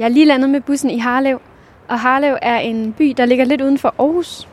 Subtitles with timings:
[0.00, 1.40] Jeg er lige landet med bussen i Harlev,
[1.88, 4.48] og Harlev er en by, der ligger lidt uden for Aarhus.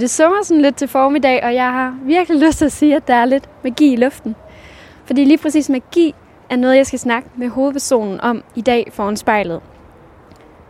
[0.00, 3.08] Det summer sådan lidt til formiddag, og jeg har virkelig lyst til at sige, at
[3.08, 4.36] der er lidt magi i luften.
[5.04, 6.14] Fordi lige præcis magi
[6.48, 9.60] er noget, jeg skal snakke med hovedpersonen om i dag foran spejlet.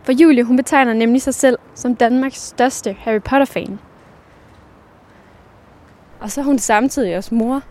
[0.03, 3.79] For Julie, hun betegner nemlig sig selv som Danmarks største Harry Potter-fan.
[6.19, 7.61] Og så er hun samtidig også mor.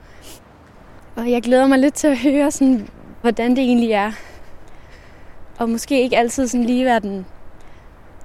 [1.16, 2.88] Og jeg glæder mig lidt til at høre, sådan,
[3.22, 4.12] hvordan det egentlig er.
[5.60, 7.26] Og måske ikke altid sådan lige være den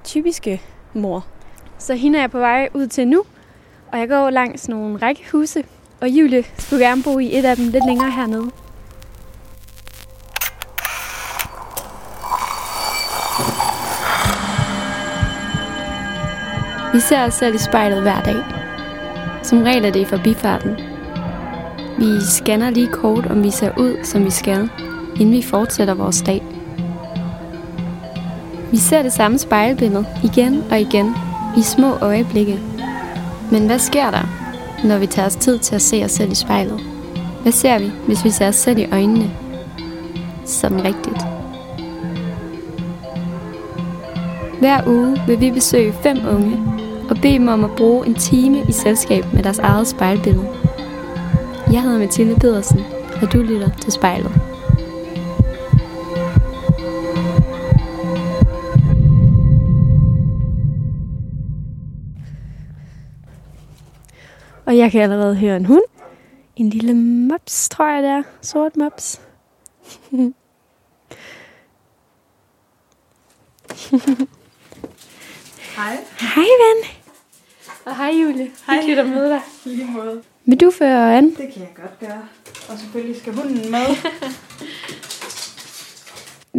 [0.04, 0.62] typiske
[0.94, 1.26] mor.
[1.78, 3.22] Så hende er jeg på vej ud til nu.
[3.92, 5.64] Og jeg går langs nogle rækkehuse.
[6.00, 8.50] Og Julie skulle gerne bo i et af dem lidt længere hernede.
[16.92, 18.44] Vi ser os selv i spejlet hver dag.
[19.42, 20.76] Som regel er det i forbifarten.
[21.98, 24.70] Vi scanner lige kort, om vi ser ud, som vi skal,
[25.20, 26.55] inden vi fortsætter vores dag.
[28.76, 31.14] Vi ser det samme spejlbillede igen og igen
[31.58, 32.60] i små øjeblikke.
[33.50, 34.28] Men hvad sker der,
[34.84, 36.80] når vi tager os tid til at se os selv i spejlet?
[37.42, 39.30] Hvad ser vi, hvis vi ser os selv i øjnene?
[40.44, 41.22] Sådan rigtigt.
[44.60, 46.58] Hver uge vil vi besøge fem unge
[47.10, 50.48] og bede dem om at bruge en time i selskab med deres eget spejlbillede.
[51.72, 52.80] Jeg hedder Mathilde Pedersen,
[53.22, 54.45] og du lytter til spejlet.
[64.66, 65.82] Og jeg kan allerede høre en hund.
[66.56, 68.22] En lille mops, tror jeg det er.
[68.40, 69.20] Sort mops.
[75.76, 75.96] Hej.
[76.20, 76.84] Hej, ven.
[77.84, 78.50] Og hej, Julie.
[78.66, 78.76] Hej.
[78.76, 79.40] Hyggeligt at møde dig.
[79.64, 80.22] Lige måde.
[80.44, 81.24] Vil du føre an?
[81.24, 82.22] Det kan jeg godt gøre.
[82.68, 83.86] Og selvfølgelig skal hunden med.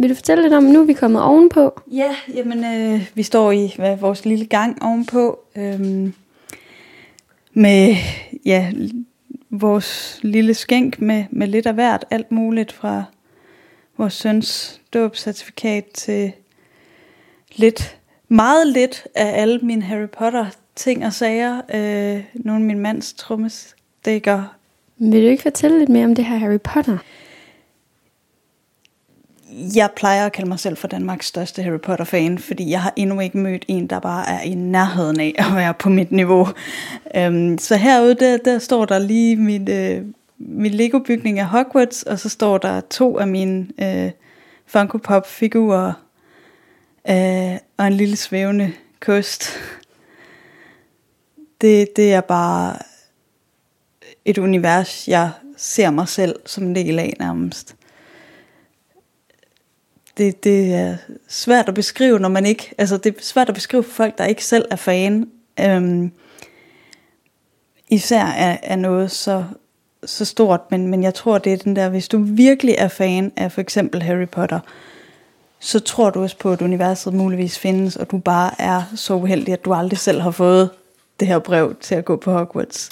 [0.02, 1.80] Vil du fortælle lidt om, nu er vi kommet ovenpå?
[1.92, 5.38] ja, jamen øh, vi står i hvad, vores lille gang ovenpå.
[5.56, 6.14] Øhm,
[7.58, 7.96] med
[8.44, 8.72] ja,
[9.50, 12.04] vores lille skænk med, med lidt af hvert.
[12.10, 13.04] Alt muligt fra
[13.96, 16.32] vores søns dåbscertifikat til
[17.56, 20.46] lidt, meget lidt af alle mine Harry Potter
[20.76, 21.56] ting og sager.
[21.74, 24.44] Øh, nogle af min mands trommestikker,
[24.98, 26.98] Vil du ikke fortælle lidt mere om det her Harry Potter?
[29.50, 33.20] Jeg plejer at kalde mig selv for Danmarks største Harry Potter-fan, fordi jeg har endnu
[33.20, 36.48] ikke mødt en, der bare er i nærheden af at være på mit niveau.
[37.16, 40.02] Øhm, så herude, der, der står der lige mit, øh,
[40.38, 44.10] min Lego-bygning af Hogwarts, og så står der to af mine øh,
[44.66, 45.92] Funko Pop-figurer
[47.10, 49.50] øh, og en lille svævende kost.
[51.60, 52.76] Det, det er bare
[54.24, 57.77] et univers, jeg ser mig selv som en del af nærmest
[60.18, 60.96] det, det er
[61.28, 64.24] svært at beskrive, når man ikke, altså det er svært at beskrive for folk, der
[64.24, 65.28] ikke selv er fan.
[65.60, 66.12] Øhm,
[67.88, 69.44] især er, er noget så,
[70.04, 73.32] så stort, men, men jeg tror, det er den der, hvis du virkelig er fan
[73.36, 74.60] af for eksempel Harry Potter,
[75.60, 79.52] så tror du også på, at universet muligvis findes, og du bare er så uheldig,
[79.52, 80.70] at du aldrig selv har fået
[81.20, 82.90] det her brev til at gå på Hogwarts.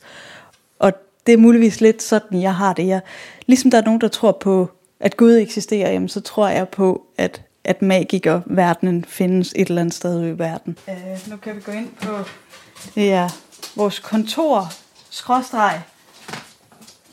[0.78, 0.92] Og
[1.26, 2.86] det er muligvis lidt sådan, jeg har det.
[2.86, 3.00] Jeg,
[3.46, 4.70] ligesom der er nogen, der tror på
[5.00, 9.94] at Gud eksisterer, jamen, så tror jeg på, at, at magikerverdenen findes et eller andet
[9.94, 10.78] sted i verden.
[10.88, 10.94] Øh,
[11.30, 12.10] nu kan vi gå ind på
[12.94, 13.28] det er
[13.76, 14.72] vores kontor,
[15.10, 15.80] skråstreg,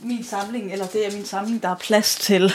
[0.04, 2.54] min samling, eller det er min samling, der er plads til.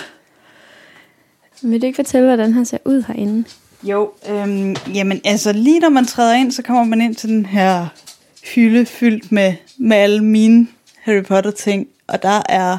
[1.63, 3.49] Vil du ikke fortælle, hvordan han ser ud herinde?
[3.83, 7.47] Jo, øhm, jamen altså lige når man træder ind, så kommer man ind til den
[7.47, 7.87] her
[8.55, 10.69] hylde fyldt med, med alle mine
[11.01, 12.79] Harry Potter ting, og der er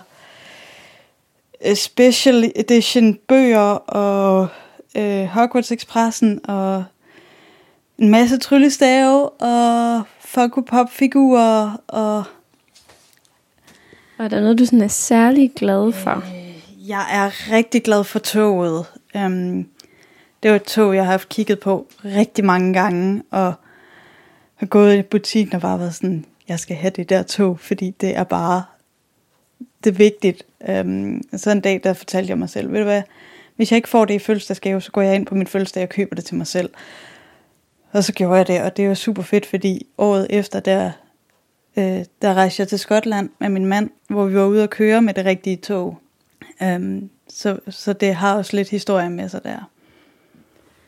[1.75, 4.47] special edition bøger og
[4.97, 6.83] øh, Hogwarts Expressen og
[7.97, 12.23] en masse tryllestave og Funko Pop figurer og
[14.17, 16.15] Og er der noget, du sådan er særlig glad for?
[16.15, 18.85] Øh, jeg er rigtig glad for toget.
[19.15, 19.67] Um,
[20.43, 23.53] det var et tog, jeg har haft kigget på rigtig mange gange, og
[24.55, 27.95] har gået i butikken og bare været sådan, jeg skal have det der tog, fordi
[28.01, 28.63] det er bare,
[29.83, 30.43] det er vigtigt.
[30.69, 33.01] Um, så en dag, der fortalte jeg mig selv, ved du hvad,
[33.55, 35.89] hvis jeg ikke får det i fødselsdagsgave, så går jeg ind på min fødselsdag og
[35.89, 36.69] køber det til mig selv.
[37.91, 40.91] Og så gjorde jeg det, og det var super fedt, fordi året efter, der,
[41.77, 45.01] øh, der rejste jeg til Skotland med min mand, hvor vi var ude at køre
[45.01, 45.99] med det rigtige tog.
[46.61, 49.69] Um, så, så det har også lidt historie med sig der.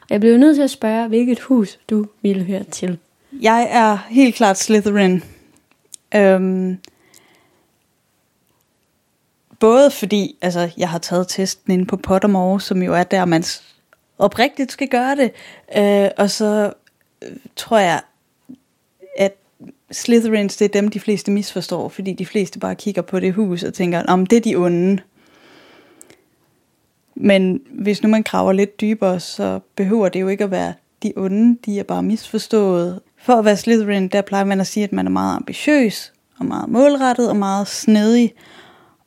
[0.10, 2.98] Jeg blev nødt til at spørge, hvilket hus du ville høre til.
[3.42, 5.24] Jeg er helt klart Slytherin.
[6.16, 6.78] Um,
[9.62, 13.44] både fordi altså, jeg har taget testen inde på Pottermore, som jo er der, man
[14.18, 15.32] oprigtigt skal gøre det.
[15.78, 16.74] Øh, og så
[17.22, 18.02] øh, tror jeg,
[19.18, 19.34] at
[19.92, 23.64] Slytherins, det er dem, de fleste misforstår, fordi de fleste bare kigger på det hus
[23.64, 25.02] og tænker, om det er de onde.
[27.16, 30.74] Men hvis nu man graver lidt dybere, så behøver det jo ikke at være
[31.04, 33.00] de onde, de er bare misforstået.
[33.18, 36.46] For at være Slytherin, der plejer man at sige, at man er meget ambitiøs, og
[36.46, 38.34] meget målrettet, og meget snedig.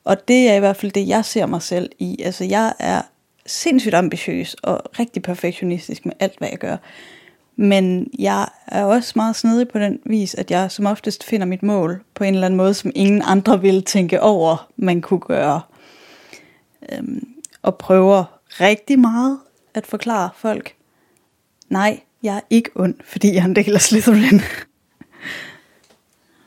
[0.05, 2.21] Og det er i hvert fald det, jeg ser mig selv i.
[2.21, 3.01] Altså, jeg er
[3.45, 6.77] sindssygt ambitiøs og rigtig perfektionistisk med alt, hvad jeg gør.
[7.55, 11.63] Men jeg er også meget snedig på den vis, at jeg som oftest finder mit
[11.63, 15.61] mål på en eller anden måde, som ingen andre vil tænke over, man kunne gøre.
[16.91, 17.27] Øhm,
[17.61, 19.39] og prøver rigtig meget
[19.73, 20.75] at forklare folk,
[21.69, 24.41] nej, jeg er ikke ond, fordi jeg er en del af Slytherin.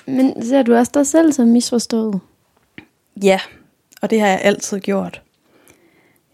[0.06, 2.20] Men ser du også dig selv som misforstået?
[3.22, 3.40] Ja,
[4.02, 5.22] og det har jeg altid gjort.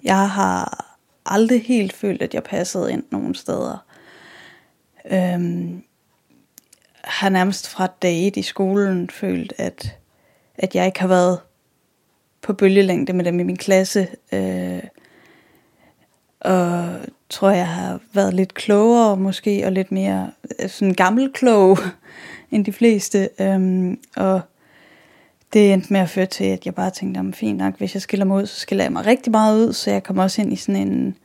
[0.02, 0.84] Jeg har
[1.26, 3.84] aldrig helt følt, at jeg passede ind nogen steder.
[5.10, 5.82] Øhm,
[7.04, 9.96] har nærmest fra dag i skolen følt, at,
[10.54, 11.40] at jeg ikke har været
[12.42, 14.08] på bølgelængde med dem i min klasse.
[14.32, 14.82] Øh,
[16.40, 16.96] og
[17.28, 20.30] tror, jeg har været lidt klogere måske, og lidt mere
[20.60, 21.78] øh, sådan gammelklog
[22.50, 23.28] end de fleste.
[23.40, 24.40] Øhm, og
[25.54, 28.02] det endte med at føre til, at jeg bare tænkte, om fint nok, hvis jeg
[28.02, 30.52] skiller mig ud, så skiller jeg mig rigtig meget ud, så jeg kommer også ind
[30.52, 31.16] i sådan en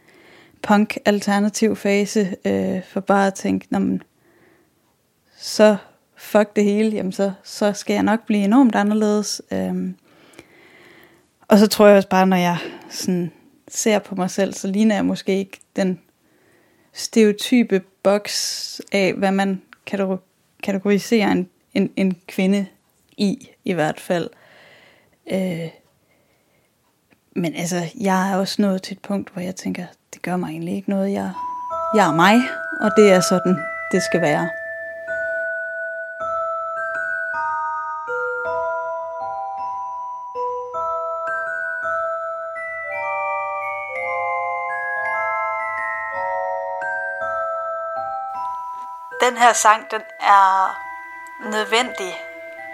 [0.61, 4.01] punk-alternativ fase, øh, for bare at tænke, men,
[5.37, 5.77] så
[6.15, 9.41] fuck det hele, jamen så, så skal jeg nok blive enormt anderledes.
[9.51, 9.95] Øhm,
[11.47, 12.57] og så tror jeg også bare, når jeg
[12.89, 13.31] sådan
[13.67, 15.99] ser på mig selv, så ligner jeg måske ikke den
[16.93, 19.61] stereotype boks af, hvad man
[20.63, 22.65] kategoriserer en, en, en kvinde
[23.19, 24.29] i, i hvert fald.
[25.31, 25.69] Øh,
[27.35, 30.49] men altså, jeg er også nået til et punkt, hvor jeg tænker, det gør mig
[30.49, 31.11] egentlig ikke noget.
[31.11, 31.31] Jeg,
[31.95, 32.35] jeg er mig,
[32.81, 33.59] og det er sådan,
[33.91, 34.49] det skal være.
[49.21, 50.75] Den her sang, den er
[51.51, 52.13] nødvendig,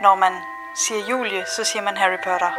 [0.02, 0.34] når man
[0.74, 2.52] siger Julie, så siger man Harry Potter.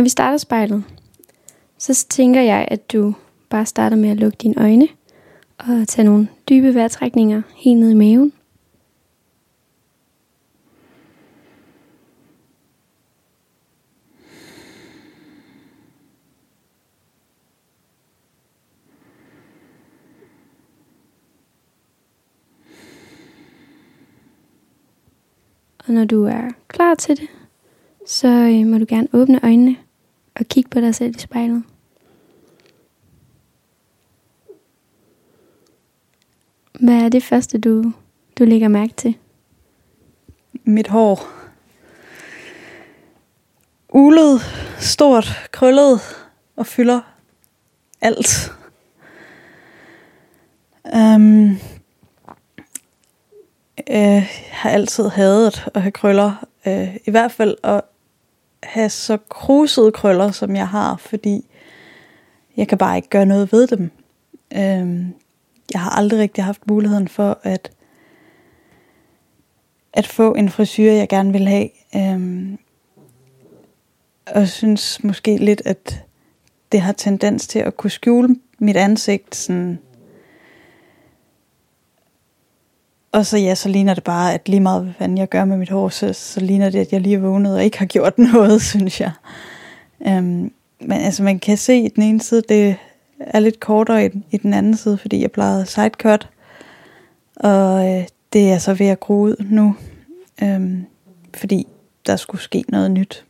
[0.00, 0.84] Når vi starter spejlet,
[1.78, 3.14] så tænker jeg, at du
[3.50, 4.88] bare starter med at lukke dine øjne
[5.58, 8.32] og tage nogle dybe vejrtrækninger helt ned i maven.
[25.86, 27.28] Og når du er klar til det,
[28.06, 29.76] så øh, må du gerne åbne øjnene
[30.34, 31.62] og kigge på dig selv i spejlet.
[36.80, 37.92] Hvad er det første, du,
[38.38, 39.16] du lægger mærke til?
[40.64, 41.28] Mit hår.
[43.88, 44.40] Ulet,
[44.78, 46.00] stort, krøllet
[46.56, 47.00] og fylder
[48.00, 48.52] alt.
[50.94, 51.50] Um,
[53.90, 56.46] øh, har altid hadet at have krøller.
[56.66, 57.80] Øh, I hvert fald at
[58.62, 61.46] have så krusede krøller, som jeg har, fordi
[62.56, 63.90] jeg kan bare ikke gøre noget ved dem.
[64.54, 65.06] Øh,
[65.72, 67.70] jeg har aldrig rigtig haft muligheden for at
[69.92, 71.68] at få en frisyr, jeg gerne vil have.
[71.96, 72.58] Øhm,
[74.26, 76.04] og synes måske lidt, at
[76.72, 79.78] det har tendens til at kunne skjule mit ansigt sådan
[83.12, 85.68] Og så ja, så ligner det bare, at lige meget hvad jeg gør med mit
[85.68, 88.62] hår, så, så ligner det, at jeg lige er vågnet og ikke har gjort noget,
[88.62, 89.12] synes jeg.
[90.06, 92.76] Øhm, men altså man kan se i den ene side, det
[93.20, 96.28] er lidt kortere i, i den anden side, fordi jeg plejede sidecut.
[97.36, 99.76] Og øh, det er så ved at gro ud nu,
[100.42, 100.86] um,
[101.34, 101.66] fordi
[102.06, 103.24] der skulle ske noget nyt.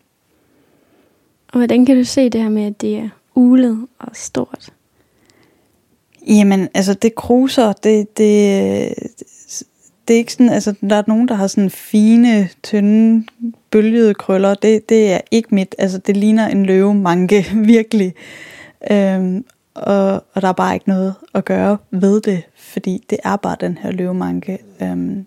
[1.52, 4.72] Og hvordan kan du se det her med, at det er ulet og stort?
[6.26, 8.94] Jamen, altså det kruser, det, det,
[10.08, 13.26] det er ikke sådan, altså der er nogen, der har sådan fine, tynde,
[13.70, 14.54] bølgede krøller.
[14.54, 15.74] Det, det er ikke mit.
[15.78, 18.14] Altså det ligner en løvemanke, virkelig.
[18.90, 23.36] Øhm, og, og der er bare ikke noget at gøre ved det, fordi det er
[23.36, 24.58] bare den her løvemanke.
[24.82, 25.26] Øhm,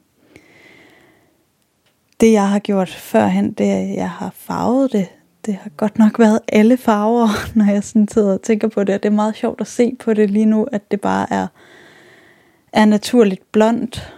[2.20, 5.08] det jeg har gjort førhen, det er, at jeg har farvet det.
[5.46, 8.96] Det har godt nok været alle farver, når jeg sådan sidder og tænker på det.
[8.96, 11.48] Og det er meget sjovt at se på det lige nu, at det bare er,
[12.74, 14.14] er naturligt blondt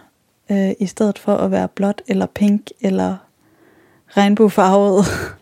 [0.51, 3.17] øh, i stedet for at være blåt eller pink eller
[4.07, 5.05] regnbuefarvet.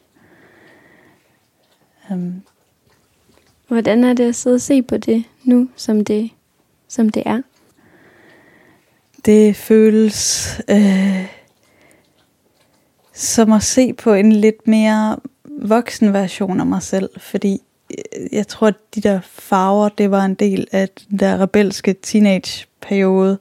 [2.12, 2.42] øhm,
[3.74, 6.30] Hvordan er det at sidde og se på det nu, som det,
[6.88, 7.42] som det er?
[9.26, 11.26] Det føles øh,
[13.14, 15.18] som at se på en lidt mere
[15.62, 17.62] voksen version af mig selv, fordi
[17.92, 21.96] øh, jeg tror, at de der farver, det var en del af den der rebelske
[22.02, 23.38] teenage-periode,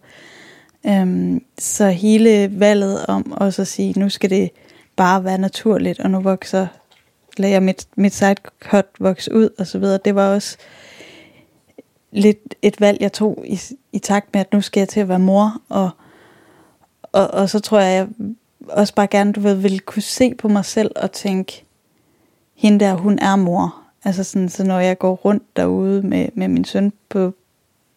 [0.86, 4.50] Øhm, så hele valget om også at sige, nu skal det
[4.96, 6.66] bare være naturligt, og nu vokser,
[7.36, 10.56] lagde jeg mit, mit sidecut vokse ud, og så videre, det var også
[12.10, 13.60] lidt et valg, jeg tog i,
[13.92, 15.90] i takt med, at nu skal jeg til at være mor, og,
[17.02, 18.08] og, og så tror jeg, jeg
[18.68, 21.64] også bare gerne, du ved, vil kunne se på mig selv og tænke,
[22.54, 23.76] hende der, hun er mor.
[24.04, 27.34] Altså sådan, så når jeg går rundt derude med, med min søn på,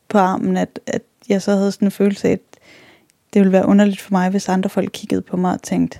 [0.07, 2.39] på armen, at, at jeg så havde sådan en følelse af, at
[3.33, 5.99] det ville være underligt for mig, hvis andre folk kiggede på mig og tænkte,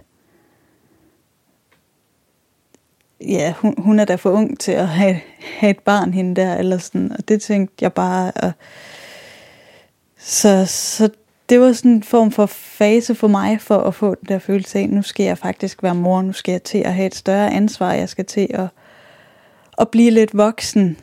[3.21, 5.19] ja, hun, hun er da for ung til at have,
[5.59, 8.51] have et barn hende der, eller sådan, og det tænkte jeg bare, og
[10.17, 11.09] så, så
[11.49, 14.79] det var sådan en form for fase for mig, for at få den der følelse
[14.79, 17.53] af, nu skal jeg faktisk være mor, nu skal jeg til at have et større
[17.53, 18.67] ansvar, jeg skal til at,
[19.77, 20.97] at blive lidt voksen.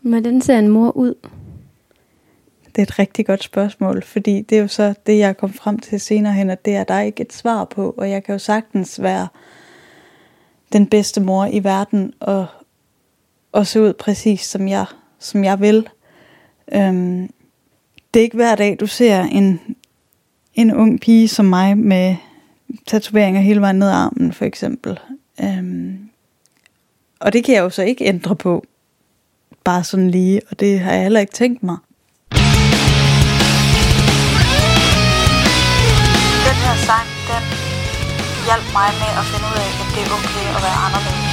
[0.00, 1.14] Hvordan ser en mor ud?
[2.66, 5.78] Det er et rigtig godt spørgsmål, fordi det er jo så det, jeg kom frem
[5.78, 8.38] til senere hen, at det er der ikke et svar på, og jeg kan jo
[8.38, 9.28] sagtens være
[10.72, 12.46] den bedste mor i verden, og,
[13.52, 14.86] og se ud præcis som jeg,
[15.18, 15.88] som jeg vil.
[16.72, 17.30] Øhm,
[18.14, 19.60] det er ikke hver dag, du ser en,
[20.54, 22.16] en ung pige som mig med
[22.86, 24.98] tatoveringer hele vejen ned ad armen, for eksempel.
[25.40, 26.10] Øhm,
[27.20, 28.64] og det kan jeg jo så ikke ændre på,
[29.64, 31.76] bare sådan lige, og det har jeg heller ikke tænkt mig.
[36.88, 37.44] sang, den
[38.46, 41.27] hjalp mig med at finde ud af, at det er okay at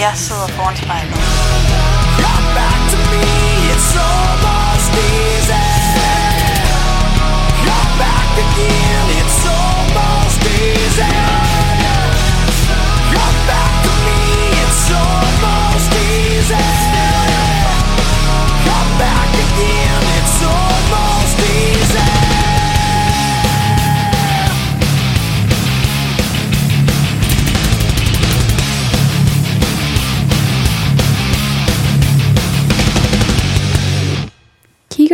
[0.00, 0.76] og jeg sidder foran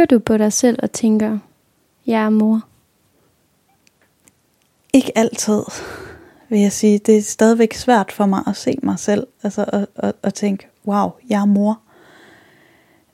[0.07, 1.38] Kigger du på dig selv og tænker,
[2.07, 2.66] jeg er mor?
[4.92, 5.62] Ikke altid,
[6.49, 6.99] vil jeg sige.
[6.99, 10.69] Det er stadigvæk svært for mig at se mig selv, altså at, at, at tænke,
[10.87, 11.81] wow, jeg er mor.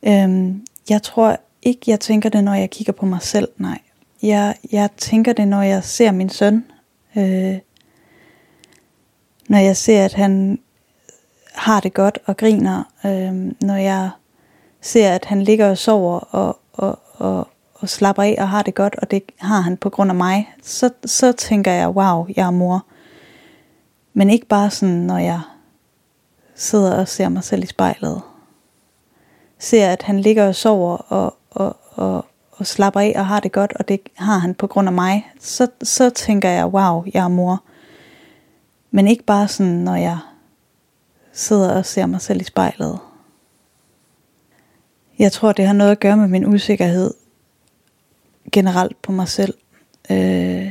[0.03, 3.79] Øhm, jeg tror ikke, jeg tænker det, når jeg kigger på mig selv, nej.
[4.23, 6.65] Jeg, jeg tænker det, når jeg ser min søn.
[7.17, 7.59] Øh,
[9.49, 10.61] når jeg ser, at han
[11.55, 12.85] har det godt og griner.
[13.05, 14.11] Øh, når jeg
[14.81, 18.75] ser, at han ligger og sover og, og, og, og slapper af og har det
[18.75, 22.47] godt, og det har han på grund af mig, så, så tænker jeg, wow, jeg
[22.47, 22.87] er mor.
[24.15, 25.41] Men ikke bare sådan, når jeg
[26.55, 28.23] sidder og ser mig selv i spejlet.
[29.59, 33.53] Ser, at han ligger og sover og, og, og, og slapper af og har det
[33.53, 37.25] godt, og det har han på grund af mig, så, så tænker jeg, wow, jeg
[37.25, 37.63] er mor.
[38.91, 40.19] Men ikke bare sådan, når jeg
[41.33, 42.99] sidder og ser mig selv i spejlet.
[45.19, 47.15] Jeg tror, det har noget at gøre med min usikkerhed
[48.53, 49.55] generelt på mig selv.
[50.11, 50.71] Øh,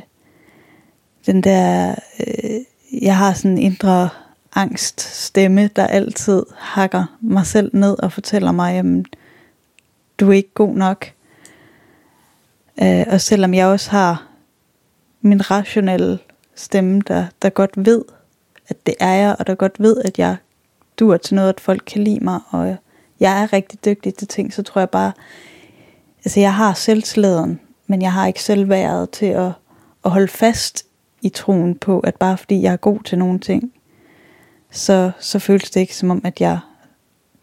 [1.25, 2.61] den der, øh,
[3.01, 4.09] jeg har sådan en indre
[4.55, 9.05] angst stemme, der altid hakker mig selv ned og fortæller mig, jamen,
[10.19, 11.11] du er ikke god nok.
[12.81, 14.27] Øh, og selvom jeg også har
[15.21, 16.19] min rationelle
[16.55, 18.03] stemme, der, der godt ved,
[18.67, 20.35] at det er jeg, og der godt ved, at jeg
[20.99, 22.77] dur til noget, at folk kan lide mig, og jeg
[23.21, 25.11] jeg er rigtig dygtig til ting, så tror jeg bare,
[26.25, 29.51] altså jeg har selvtilliden, men jeg har ikke selv været til at,
[30.05, 30.85] at holde fast
[31.21, 33.73] i troen på, at bare fordi jeg er god til nogle ting,
[34.71, 36.59] så, så føles det ikke som om, at jeg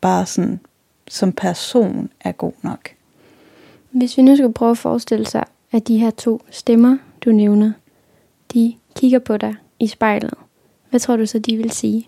[0.00, 0.60] bare sådan
[1.08, 2.88] som person er god nok.
[3.90, 7.72] Hvis vi nu skulle prøve at forestille sig, at de her to stemmer, du nævner,
[8.54, 10.34] de kigger på dig i spejlet,
[10.90, 12.07] hvad tror du så, de vil sige?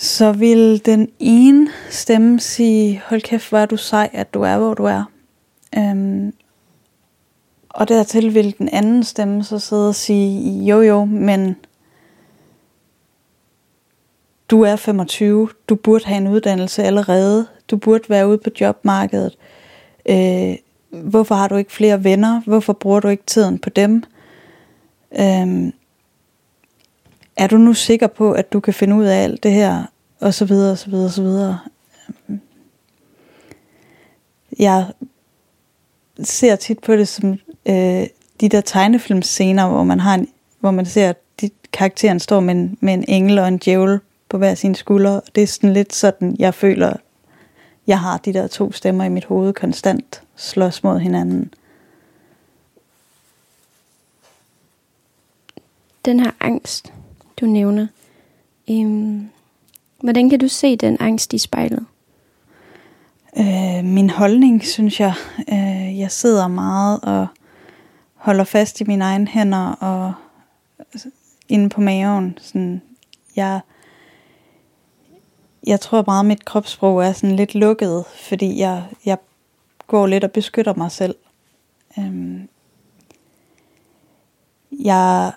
[0.00, 4.58] Så vil den ene stemme sige, hold kæft, hvor er du sej, at du er,
[4.58, 5.04] hvor du er.
[5.78, 6.32] Øhm,
[7.68, 11.56] og dertil vil den anden stemme så sidde og sige, jo jo, men
[14.50, 19.38] du er 25, du burde have en uddannelse allerede, du burde være ude på jobmarkedet.
[20.08, 20.56] Øh,
[20.90, 22.42] hvorfor har du ikke flere venner?
[22.46, 24.02] Hvorfor bruger du ikke tiden på dem?
[25.20, 25.72] Øhm,
[27.38, 29.84] er du nu sikker på, at du kan finde ud af alt det her?
[30.20, 31.58] Og så videre, og så videre, og så videre.
[32.28, 32.40] Øhm,
[34.58, 34.86] jeg
[36.22, 38.06] ser tit på det som øh,
[38.40, 40.28] de der tegnefilmscener, hvor man har en,
[40.60, 44.00] hvor man ser, at de, karakteren står med en, med en engel og en djævel
[44.28, 45.20] på hver sin skulder.
[45.34, 46.96] Det er sådan lidt sådan, jeg føler,
[47.86, 51.54] jeg har de der to stemmer i mit hoved konstant slås mod hinanden.
[56.04, 56.92] Den her angst,
[57.40, 57.86] du nævner,
[58.70, 59.28] øhm,
[60.02, 61.86] hvordan kan du se den angst i spejlet?
[63.38, 65.14] Øh, min holdning, synes jeg,
[65.52, 67.26] øh, jeg sidder meget og
[68.14, 70.14] holder fast i mine egne hænder og
[71.48, 72.38] inde på maven.
[72.40, 72.82] Sådan,
[73.36, 73.60] jeg,
[75.66, 79.18] jeg tror meget, at mit kropssprog er sådan lidt lukket, fordi jeg, jeg
[79.86, 81.14] går lidt og beskytter mig selv.
[81.98, 82.48] Øhm,
[84.72, 85.32] jeg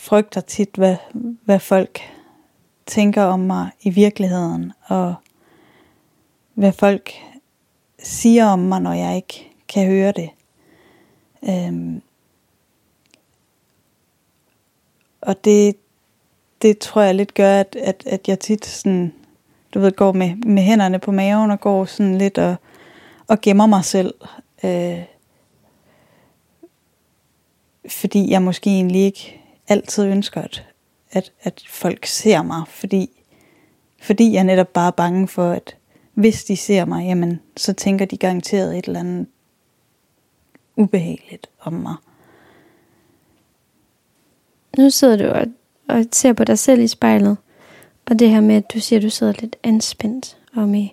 [0.00, 0.96] frygter tit, hvad,
[1.44, 2.00] hvad folk
[2.86, 5.14] tænker om mig i virkeligheden, og
[6.54, 7.12] hvad folk
[7.98, 10.30] siger om mig, når jeg ikke kan høre det.
[11.48, 12.02] Øhm,
[15.20, 15.76] og det,
[16.62, 19.14] det tror jeg lidt gør, at, at, at jeg tit sådan,
[19.74, 22.56] du ved, går med, med hænderne på maven og går sådan lidt og,
[23.26, 24.14] og gemmer mig selv.
[24.64, 25.02] Øh,
[27.88, 29.39] fordi jeg måske egentlig ikke
[29.70, 30.64] altid ønsker, at,
[31.10, 33.10] at, at folk ser mig, fordi,
[34.02, 35.76] fordi jeg netop bare er bange for, at
[36.14, 39.26] hvis de ser mig, jamen, så tænker de garanteret et eller andet
[40.76, 41.94] ubehageligt om mig.
[44.78, 45.46] Nu sidder du og,
[45.88, 47.36] og ser på dig selv i spejlet,
[48.10, 50.88] og det her med, at du siger, at du sidder lidt anspændt, og med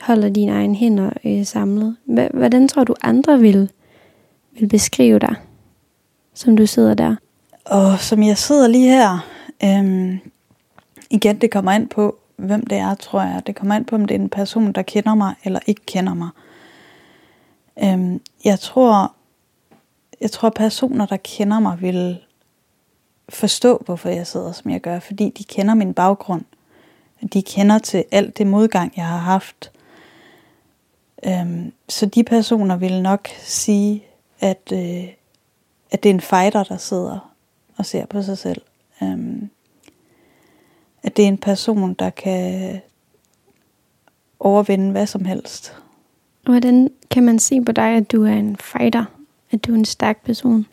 [0.00, 1.96] holder dine egne hænder øh, samlet.
[2.06, 3.70] H- hvordan tror du, andre vil,
[4.52, 5.34] vil beskrive dig,
[6.34, 7.16] som du sidder der?
[7.64, 9.28] Og som jeg sidder lige her,
[9.64, 10.18] øhm,
[11.10, 13.42] igen, det kommer an på, hvem det er, tror jeg.
[13.46, 16.14] Det kommer an på, om det er en person, der kender mig eller ikke kender
[16.14, 16.28] mig.
[17.82, 19.14] Øhm, jeg tror,
[20.20, 22.18] jeg tror personer, der kender mig, vil
[23.28, 26.44] forstå, hvorfor jeg sidder, som jeg gør, fordi de kender min baggrund.
[27.32, 29.70] De kender til alt det modgang, jeg har haft.
[31.26, 34.04] Øhm, så de personer vil nok sige,
[34.40, 35.08] at, øh,
[35.90, 37.31] at det er en fighter, der sidder
[37.76, 38.62] og ser på sig selv.
[39.02, 39.50] Øhm,
[41.02, 42.80] at det er en person, der kan
[44.40, 45.76] overvinde hvad som helst.
[46.44, 49.04] Hvordan kan man se på dig, at du er en fighter?
[49.50, 50.66] At du er en stærk person?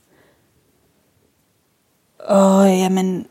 [2.19, 3.27] Og jamen,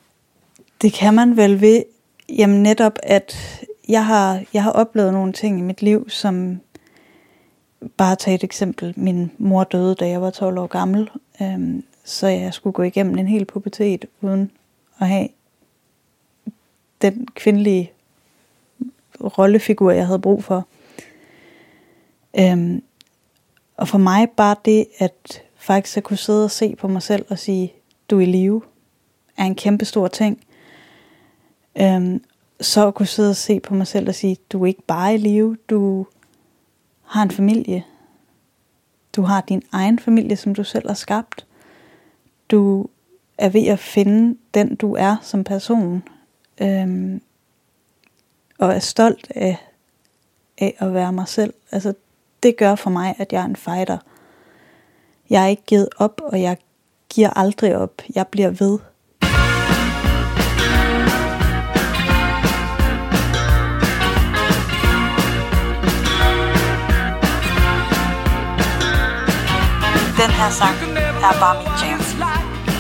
[0.83, 1.83] det kan man vel ved,
[2.29, 3.37] jamen netop, at
[3.89, 6.61] jeg har, jeg har oplevet nogle ting i mit liv, som
[7.97, 8.95] bare tage et eksempel.
[8.97, 11.11] Min mor døde, da jeg var 12 år gammel,
[11.43, 14.51] øhm, så jeg skulle gå igennem en hel pubertet uden
[14.99, 15.29] at have
[17.03, 17.93] den kvindelige
[19.21, 20.69] rollefigur, jeg havde brug for.
[22.39, 22.83] Øhm,
[23.77, 27.27] og for mig bare det, at faktisk at kunne sidde og se på mig selv
[27.29, 27.73] og sige,
[28.11, 28.63] du er i live,
[29.37, 30.45] er en kæmpe stor ting.
[31.81, 32.25] Øhm,
[32.61, 35.15] så at kunne sidde og se på mig selv og sige, du er ikke bare
[35.15, 36.07] i live, du
[37.05, 37.85] har en familie.
[39.17, 41.48] Du har din egen familie, som du selv har skabt.
[42.51, 42.87] Du
[43.39, 46.03] er ved at finde den, du er som person.
[46.61, 47.23] Øhm,
[48.59, 49.57] og er stolt af,
[50.59, 51.55] af at være mig selv.
[51.73, 51.95] Altså,
[52.43, 53.99] det gør for mig, at jeg er en fighter.
[55.31, 56.57] Jeg er ikke givet op, og jeg
[57.09, 58.03] giver aldrig op.
[58.15, 58.79] Jeg bliver ved.
[70.19, 70.77] Den her sang
[71.29, 71.98] er bare min jam.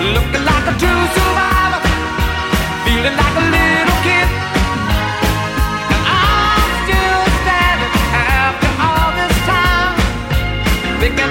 [0.00, 1.82] Looking like a true survivor,
[2.84, 4.28] feeling like a little kid.
[5.92, 9.96] And I'm still standing after all this time,
[11.00, 11.30] picking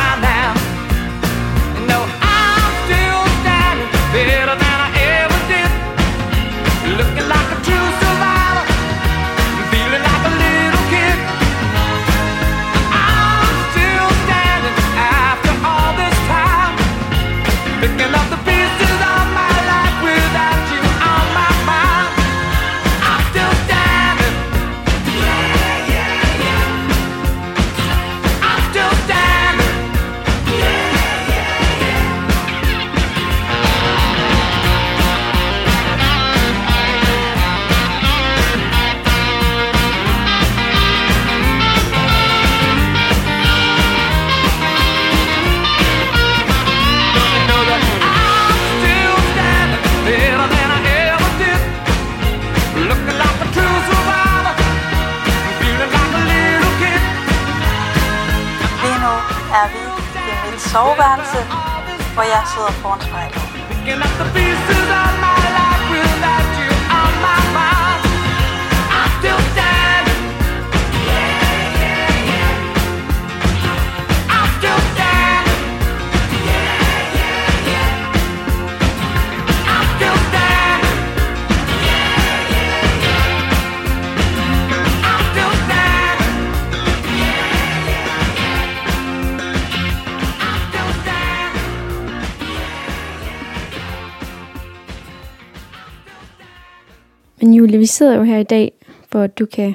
[97.81, 98.71] vi sidder jo her i dag,
[99.11, 99.73] hvor du kan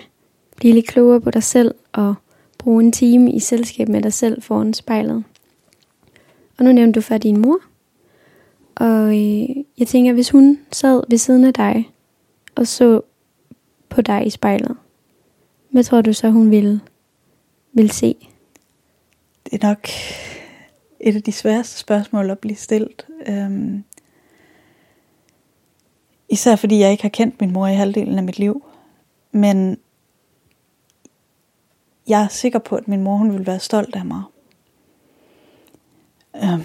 [0.56, 2.14] blive lidt klogere på dig selv og
[2.58, 5.24] bruge en time i selskab med dig selv foran spejlet.
[6.58, 7.58] Og nu nævnte du før din mor.
[8.74, 11.90] Og øh, jeg tænker, hvis hun sad ved siden af dig
[12.54, 13.00] og så
[13.88, 14.76] på dig i spejlet,
[15.70, 16.80] Hvad tror du så, hun ville,
[17.72, 18.16] ville se?
[19.44, 19.88] Det er nok
[21.00, 23.06] et af de sværeste spørgsmål at blive stillet.
[23.26, 23.84] Øhm,
[26.28, 28.64] især fordi jeg ikke har kendt min mor i halvdelen af mit liv.
[29.32, 29.78] Men
[32.08, 34.22] jeg er sikker på, at min mor hun vil være stolt af mig.
[36.36, 36.64] Øhm,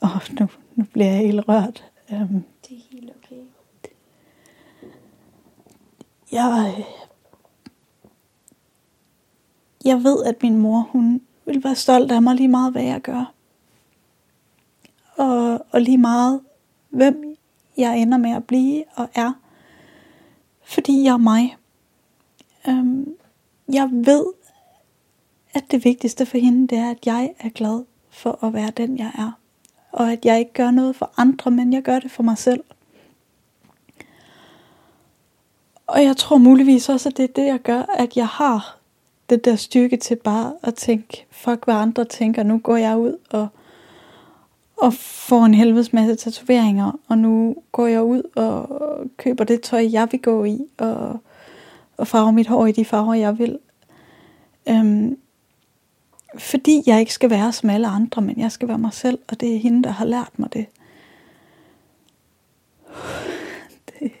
[0.00, 0.08] og
[0.40, 1.84] nu, nu bliver jeg helt rørt.
[2.12, 3.36] Øhm, Det er helt okay.
[6.32, 6.84] jeg,
[9.84, 13.00] jeg ved, at min mor, hun vil være stolt af mig lige meget, hvad jeg
[13.00, 13.32] gør.
[15.16, 16.40] Og, og lige meget,
[16.90, 17.29] hvem
[17.80, 19.32] jeg ender med at blive og er.
[20.62, 21.56] Fordi jeg er mig.
[22.68, 23.14] Øhm,
[23.72, 24.26] jeg ved,
[25.54, 28.98] at det vigtigste for hende, det er, at jeg er glad for at være den,
[28.98, 29.32] jeg er.
[29.92, 32.64] Og at jeg ikke gør noget for andre, men jeg gør det for mig selv.
[35.86, 38.78] Og jeg tror muligvis også, at det er det, jeg gør, at jeg har
[39.30, 43.16] det der styrke til bare at tænke, fuck hvad andre tænker, nu går jeg ud
[43.30, 43.48] og,
[44.80, 48.68] og får en helvedes masse tatoveringer, og nu går jeg ud og
[49.16, 51.18] køber det tøj, jeg vil gå i, og,
[51.96, 53.58] og farver mit hår i de farver, jeg vil.
[54.68, 55.18] Øhm,
[56.38, 59.40] fordi jeg ikke skal være som alle andre, men jeg skal være mig selv, og
[59.40, 60.66] det er hende, der har lært mig det.
[63.88, 64.12] Det,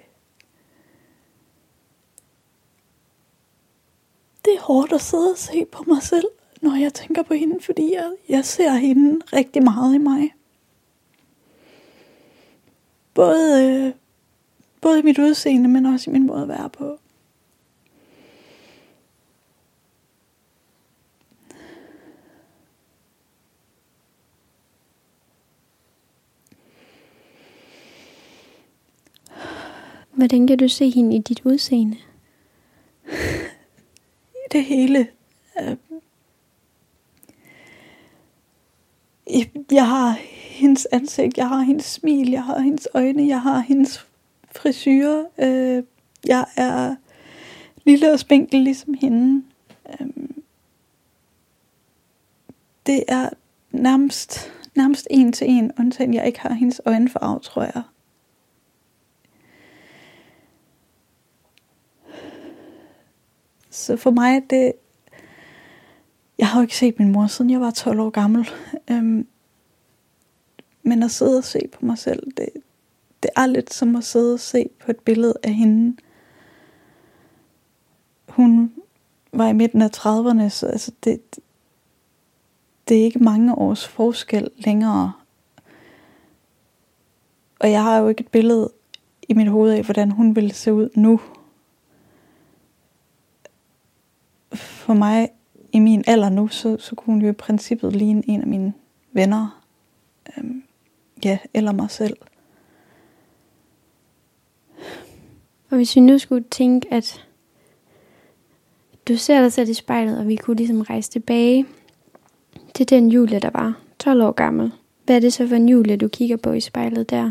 [4.44, 6.26] det er hårdt at sidde og se på mig selv,
[6.62, 10.30] når jeg tænker på hende, fordi jeg, jeg ser hende rigtig meget i mig.
[13.14, 13.92] Både, øh,
[14.80, 16.98] både i mit udseende, men også i min måde at være på.
[30.12, 31.96] Hvordan kan du se hende i dit udseende?
[34.52, 35.08] det hele.
[35.60, 35.76] Øh,
[39.70, 40.18] Jeg har
[40.60, 44.06] hendes ansigt, jeg har hendes smil, jeg har hendes øjne, jeg har hendes
[44.52, 45.24] frisyrer.
[45.38, 45.82] Øh,
[46.26, 46.96] Jeg er
[47.84, 49.44] lille og spinkel ligesom hende.
[50.00, 50.06] Øh,
[52.86, 53.28] Det er
[53.70, 57.82] nærmest, nærmest en til en, undtagen jeg ikke har hendes øjenfarve, tror jeg.
[63.70, 64.72] Så for mig, det...
[66.38, 68.48] Jeg har jo ikke set min mor, siden jeg var 12 år gammel.
[68.90, 69.26] Øhm,
[70.82, 72.48] men at sidde og se på mig selv, det,
[73.22, 75.96] det er lidt som at sidde og se på et billede af hende.
[78.28, 78.72] Hun
[79.32, 81.20] var i midten af 30'erne, så altså det,
[82.88, 85.12] det er ikke mange års forskel længere.
[87.60, 88.72] Og jeg har jo ikke et billede
[89.28, 91.20] i mit hoved af, hvordan hun ville se ud nu.
[94.54, 95.28] For mig
[95.72, 98.72] i min alder nu, så, så kunne hun jo i princippet ligne en af mine
[99.12, 99.62] venner.
[100.36, 100.62] Øhm,
[101.24, 102.16] ja, eller mig selv.
[105.70, 107.26] Og hvis vi nu skulle tænke, at
[109.08, 111.66] du ser dig selv i spejlet, og vi kunne ligesom rejse tilbage
[112.74, 114.72] til den Julie, der var 12 år gammel.
[115.04, 117.30] Hvad er det så for en Julie, du kigger på i spejlet der?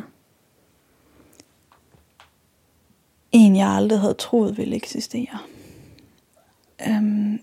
[3.32, 5.40] En, jeg aldrig havde troet ville eksistere.
[6.88, 7.40] Øhm,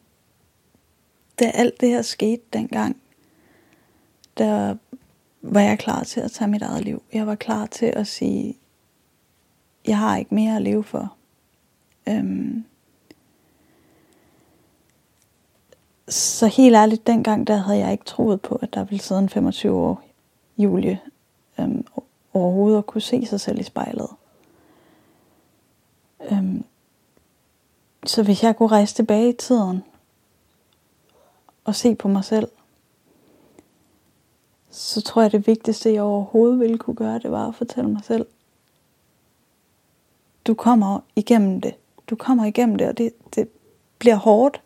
[1.39, 2.97] da alt det her skete dengang,
[4.39, 4.77] der
[5.53, 7.03] var jeg klar til at tage mit eget liv.
[7.13, 8.59] Jeg var klar til at sige,
[9.87, 11.15] jeg har ikke mere at leve for.
[12.09, 12.65] Øhm,
[16.09, 19.29] så helt ærligt, dengang der havde jeg ikke troet på, at der ville sidde en
[19.29, 20.03] 25 år
[20.59, 21.01] Julie
[21.61, 21.87] øhm,
[22.35, 24.09] overhovedet og kunne se sig selv i spejlet.
[26.31, 26.65] Øhm,
[28.07, 29.83] så hvis jeg kunne rejse tilbage i tiden
[31.65, 32.49] og se på mig selv,
[34.77, 38.05] så tror jeg, det vigtigste, jeg overhovedet ville kunne gøre, det var at fortælle mig
[38.05, 38.27] selv,
[40.47, 41.75] du kommer igennem det.
[42.11, 43.49] Du kommer igennem det, og det, det
[43.99, 44.61] bliver hårdt.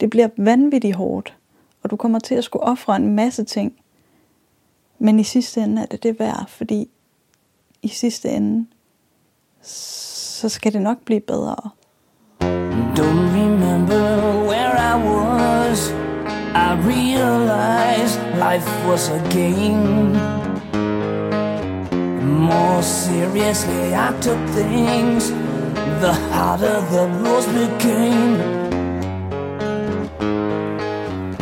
[0.00, 1.36] Det bliver vanvittigt hårdt.
[1.82, 3.76] Og du kommer til at skulle ofre en masse ting.
[4.98, 6.90] Men i sidste ende er det det værd, fordi
[7.82, 8.66] i sidste ende,
[9.62, 11.56] så skal det nok blive bedre.
[12.96, 16.05] Don't remember where I was.
[16.56, 20.14] I realized life was a game.
[22.48, 25.28] More seriously I took things,
[26.00, 28.38] the harder the rules became.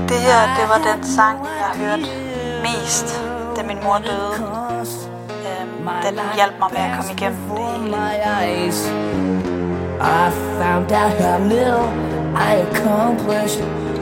[0.08, 2.06] Det her, det var den sang, jeg hørte
[2.62, 3.22] mest,
[3.56, 4.34] da min mor døde.
[5.46, 7.60] Øhm, den hjalp mig med at komme igennem det
[8.50, 8.72] hele.
[10.00, 11.88] I found out how little
[12.36, 13.93] I accomplished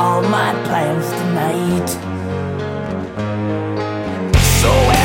[0.00, 1.88] all my plans tonight.
[4.62, 4.99] So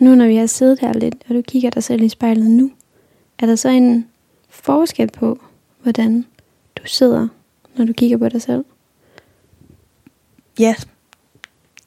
[0.00, 2.70] Nu når vi har siddet her lidt, og du kigger dig selv i spejlet nu,
[3.38, 4.08] er der så en
[4.48, 5.40] forskel på,
[5.82, 6.26] hvordan
[6.76, 7.28] du sidder,
[7.76, 8.64] når du kigger på dig selv?
[10.58, 10.74] Ja,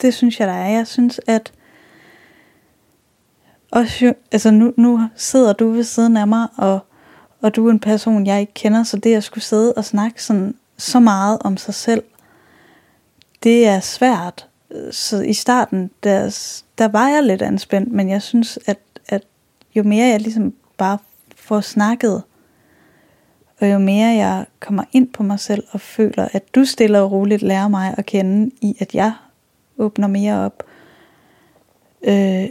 [0.01, 0.69] det synes jeg, der er.
[0.69, 1.53] Jeg synes, at
[3.71, 6.79] også, jo- altså nu, nu sidder du ved siden af mig, og,
[7.41, 10.23] og du er en person, jeg ikke kender, så det at skulle sidde og snakke
[10.23, 12.03] sådan, så meget om sig selv,
[13.43, 14.47] det er svært.
[14.91, 16.37] Så i starten, der,
[16.77, 19.23] der var jeg lidt anspændt, men jeg synes, at, at
[19.75, 20.97] jo mere jeg ligesom bare
[21.35, 22.23] får snakket,
[23.61, 27.11] og jo mere jeg kommer ind på mig selv og føler, at du stille og
[27.11, 29.13] roligt lærer mig at kende i, at jeg
[29.77, 30.63] åbner mere op,
[32.03, 32.49] øh,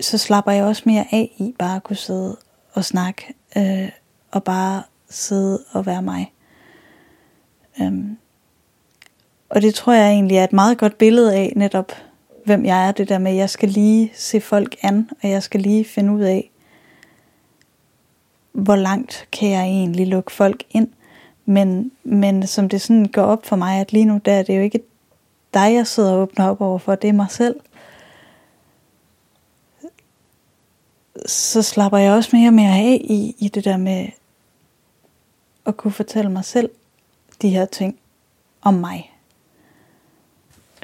[0.00, 2.36] så slapper jeg også mere af i bare at kunne sidde
[2.72, 3.88] og snakke, øh,
[4.30, 6.32] og bare sidde og være mig.
[7.80, 8.18] Øhm,
[9.56, 11.92] og det tror jeg egentlig er et meget godt billede af netop,
[12.44, 12.92] hvem jeg er.
[12.92, 16.12] Det der med, at jeg skal lige se folk an, og jeg skal lige finde
[16.12, 16.50] ud af,
[18.52, 20.88] hvor langt kan jeg egentlig lukke folk ind.
[21.44, 24.56] Men, men som det sådan går op for mig, at lige nu der er det
[24.56, 24.80] jo ikke,
[25.54, 27.60] dig, jeg sidder og åbner op over for, det er mig selv.
[31.26, 34.06] Så slapper jeg også mere og mere af i, i det der med
[35.66, 36.70] at kunne fortælle mig selv
[37.42, 37.98] de her ting
[38.62, 39.15] om mig.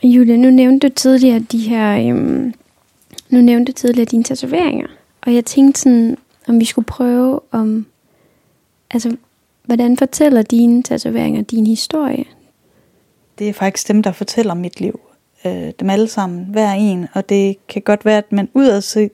[0.05, 2.55] Julie, nu nævnte du tidligere de her, øhm,
[3.31, 4.87] nu nævnte du tidligere dine tatoveringer.
[5.27, 6.17] Og jeg tænkte sådan,
[6.49, 7.87] om vi skulle prøve om,
[8.91, 9.17] altså,
[9.65, 12.25] hvordan fortæller dine tatoveringer din historie?
[13.39, 15.01] Det er faktisk dem, der fortæller mit liv.
[15.45, 17.07] Øh, dem alle sammen, hver en.
[17.13, 19.09] Og det kan godt være, at man udad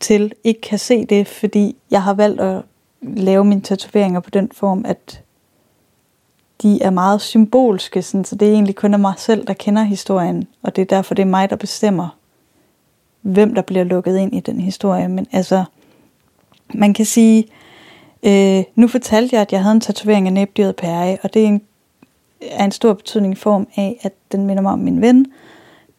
[0.00, 2.62] til ikke kan se det, fordi jeg har valgt at
[3.02, 5.22] lave mine tatoveringer på den form, at
[6.62, 9.82] de er meget symbolske, sådan, så det er egentlig kun af mig selv, der kender
[9.82, 12.16] historien, og det er derfor, det er mig, der bestemmer,
[13.22, 15.08] hvem der bliver lukket ind i den historie.
[15.08, 15.64] Men altså,
[16.74, 17.46] man kan sige,
[18.22, 21.46] øh, nu fortalte jeg, at jeg havde en tatovering af næbdyret pære, og det er
[21.46, 21.62] en,
[22.40, 25.26] er en stor betydning i form af, at den minder mig om min ven,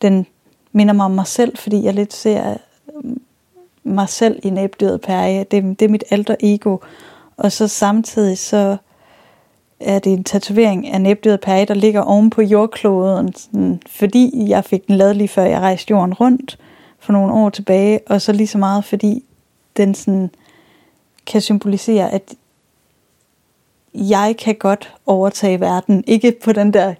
[0.01, 0.25] den
[0.71, 2.55] minder mig om mig selv, fordi jeg lidt ser øh,
[3.83, 5.43] mig selv i næbdyret pære.
[5.51, 6.77] Det, det er mit alter ego.
[7.37, 8.77] Og så samtidig så
[9.79, 14.65] er det en tatovering af næbdyret pære, der ligger oven på jordkloden, sådan, fordi jeg
[14.65, 16.57] fik den lavet lige før jeg rejste jorden rundt
[16.99, 19.23] for nogle år tilbage, og så lige så meget fordi
[19.77, 20.29] den sådan
[21.25, 22.33] kan symbolisere, at
[23.93, 26.03] jeg kan godt overtage verden.
[26.07, 26.93] Ikke på den der,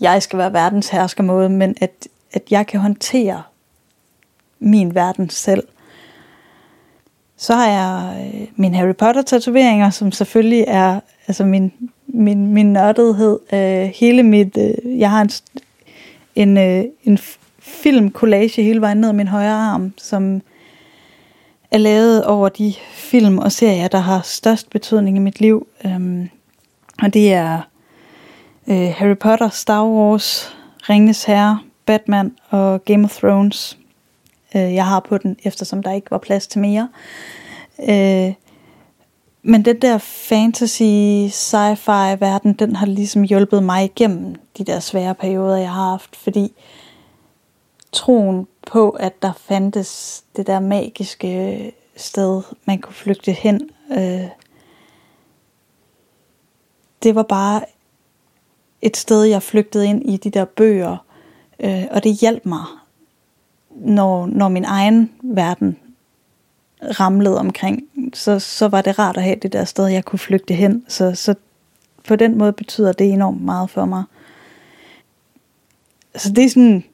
[0.00, 3.42] jeg skal være verdens hersker måde, men at, at jeg kan håndtere
[4.58, 5.68] min verden selv.
[7.36, 11.72] Så har jeg øh, min Harry Potter tatoveringer, som selvfølgelig er altså min,
[12.16, 13.38] min, min nørdethed.
[13.52, 15.30] Øh, hele mit, øh, jeg har en,
[16.34, 17.18] en, øh, en
[17.58, 20.42] filmcollage hele vejen ned min højre arm, som
[21.70, 25.66] er lavet over de film og serier, der har størst betydning i mit liv.
[25.84, 26.28] Um,
[27.02, 27.60] og det er
[28.66, 30.56] øh, Harry Potter, Star Wars,
[30.88, 33.78] Ringnes Herre, Batman og Game of Thrones.
[34.56, 36.88] Øh, jeg har på den, eftersom der ikke var plads til mere.
[37.80, 38.32] Øh,
[39.48, 40.82] men den der fantasy,
[41.30, 46.16] sci-fi verden, den har ligesom hjulpet mig igennem de der svære perioder, jeg har haft,
[46.16, 46.52] fordi
[47.92, 54.28] troen på, at der fandtes det der magiske øh, sted, man kunne flygte hen, øh,
[57.02, 57.64] det var bare
[58.82, 60.96] et sted, jeg flygtede ind i de der bøger,
[61.60, 62.64] øh, og det hjalp mig,
[63.70, 65.78] når, når min egen verden
[66.82, 67.82] ramlede omkring,
[68.14, 70.84] så, så var det rart at have det der sted, jeg kunne flygte hen.
[70.88, 71.34] Så, så
[72.08, 74.04] på den måde betyder det enormt meget for mig.
[76.16, 76.84] Så det er sådan,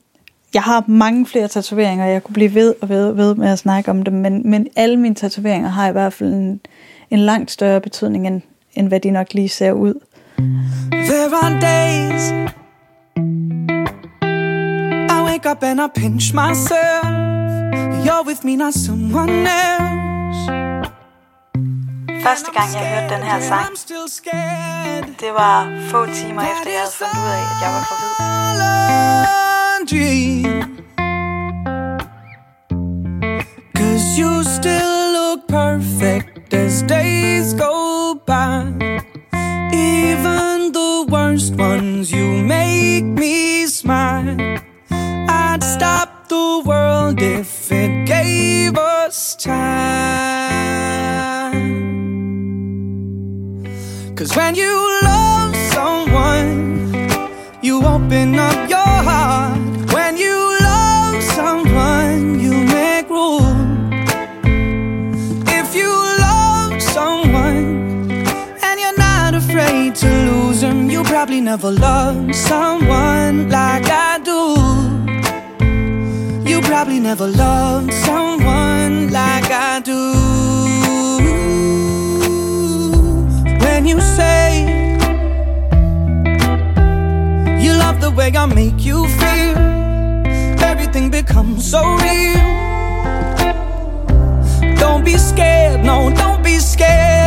[0.54, 3.90] jeg har mange flere tatoveringer, jeg kunne blive ved og ved ved med at snakke
[3.90, 6.60] om dem, men, men alle mine tatoveringer har i hvert fald en,
[7.10, 8.40] en langt større betydning, end,
[8.74, 9.94] end hvad de nok lige ser ud.
[10.90, 12.32] There are days
[15.10, 17.21] I wake up and I pinch myself
[18.04, 20.82] You're with me, not someone else
[22.22, 23.72] Første gang jeg hørte den her sang,
[25.20, 28.12] det var få timer efter jeg havde fundet ud af, at jeg var gravid.
[33.76, 38.62] Cause you still look perfect as days go by.
[39.74, 42.26] Even the worst ones, you
[42.56, 44.36] make me smile.
[45.28, 49.52] I'd stop the world if it gave us time.
[54.16, 54.74] Cause when you
[55.10, 56.50] love someone,
[57.66, 59.58] you open up your heart.
[59.96, 60.38] When you
[60.70, 63.90] love someone, you make room.
[65.60, 65.92] If you
[66.28, 67.62] love someone
[68.66, 74.12] and you're not afraid to lose them, you probably never loved someone like I.
[76.52, 80.12] You probably never loved someone like I do.
[83.64, 84.48] When you say
[87.58, 89.56] you love the way I make you feel,
[90.62, 92.44] everything becomes so real.
[94.76, 97.21] Don't be scared, no, don't be scared.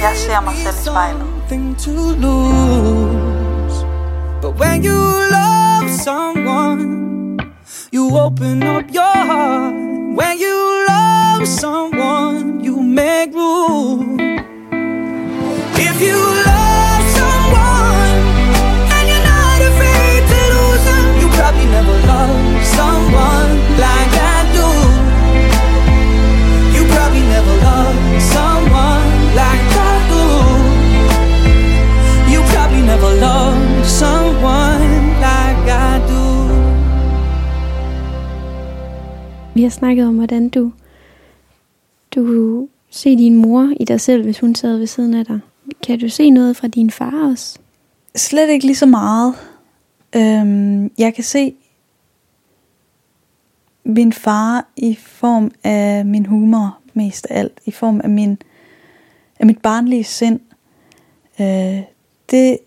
[0.00, 0.08] Julie.
[0.08, 1.26] Jeg ser mig selv i spejlet.
[1.48, 1.90] Something to
[2.24, 3.84] lose.
[4.42, 7.38] But when you love someone,
[7.92, 9.74] you open up your heart.
[10.18, 10.56] When you
[10.88, 14.20] love someone, you make room.
[15.74, 16.49] If you
[39.60, 40.72] Vi har snakket om, hvordan du,
[42.14, 45.40] du ser se din mor i dig selv, hvis hun sad ved siden af dig.
[45.86, 47.58] Kan du se noget fra din far også?
[48.14, 49.34] Slet ikke lige så meget.
[50.16, 51.54] Øhm, jeg kan se
[53.84, 57.60] min far i form af min humor mest af alt.
[57.66, 58.38] I form af, min,
[59.40, 60.40] af mit barnlige sind.
[61.40, 61.80] Øh,
[62.30, 62.58] det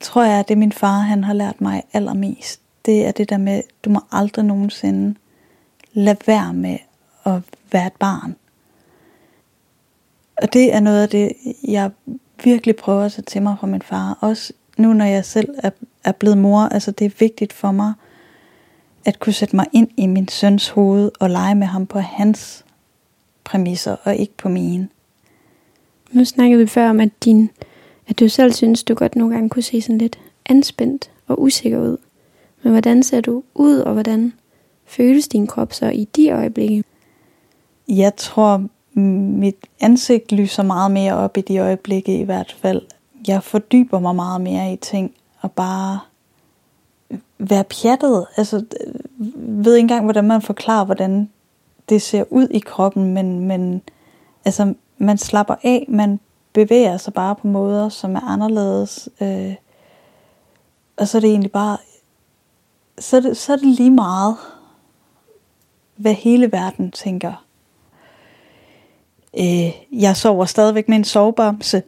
[0.00, 2.60] tror jeg, det er min far, han har lært mig allermest.
[2.86, 5.14] Det er det der med, du må aldrig nogensinde
[5.96, 6.78] lade være med
[7.24, 7.42] at
[7.72, 8.36] være et barn.
[10.42, 11.32] Og det er noget af det,
[11.68, 11.90] jeg
[12.44, 14.18] virkelig prøver at tage til mig fra min far.
[14.20, 15.70] Også nu, når jeg selv er,
[16.04, 16.60] er blevet mor.
[16.60, 17.92] Altså, det er vigtigt for mig,
[19.04, 22.64] at kunne sætte mig ind i min søns hoved og lege med ham på hans
[23.44, 24.88] præmisser, og ikke på mine.
[26.10, 27.50] Nu snakkede vi før om, at, din,
[28.08, 31.78] at du selv synes, du godt nogle gange kunne se sådan lidt anspændt og usikker
[31.78, 31.96] ud.
[32.62, 34.32] Men hvordan ser du ud, og hvordan
[34.86, 36.84] føles din krop så i de øjeblikke?
[37.88, 38.64] Jeg tror,
[38.98, 42.82] mit ansigt lyser meget mere op i de øjeblikke i hvert fald.
[43.28, 46.00] Jeg fordyber mig meget mere i ting, og bare
[47.38, 48.26] være pjattet.
[48.36, 48.64] Altså,
[49.36, 51.30] ved ikke engang, hvordan man forklarer, hvordan
[51.88, 53.82] det ser ud i kroppen, men, men
[54.44, 56.20] altså, man slapper af, man
[56.52, 59.08] bevæger sig bare på måder, som er anderledes.
[59.20, 59.54] Øh,
[60.96, 61.78] og så er det egentlig bare,
[62.98, 64.36] så er det, så er det lige meget,
[65.96, 67.46] hvad hele verden tænker.
[69.38, 71.82] Øh, jeg sover stadigvæk med en sovebamse.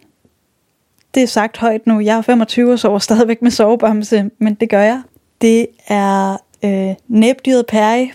[1.14, 2.00] Det er sagt højt nu.
[2.00, 5.02] Jeg er 25 og sover stadigvæk med sovebamse, men det gør jeg.
[5.40, 8.06] Det er øh, næbdyret Perry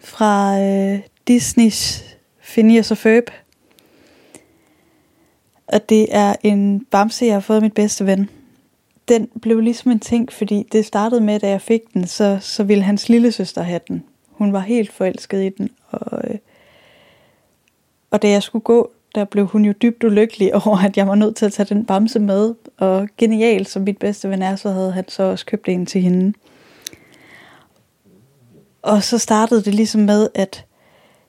[0.00, 2.04] fra øh, Disneys
[2.42, 3.30] Phineas og Ferb.
[5.66, 8.30] Og det er en bamse, jeg har fået af mit bedste ven.
[9.08, 12.64] Den blev ligesom en ting, fordi det startede med, da jeg fik den, så, så
[12.64, 14.04] ville hans lille søster have den.
[14.38, 16.38] Hun var helt forelsket i den, og, øh,
[18.10, 21.14] og da jeg skulle gå, der blev hun jo dybt ulykkelig over, at jeg var
[21.14, 22.54] nødt til at tage den bamse med.
[22.78, 26.00] Og genial som mit bedste ven er, så havde han så også købt en til
[26.00, 26.32] hende.
[28.82, 30.64] Og så startede det ligesom med, at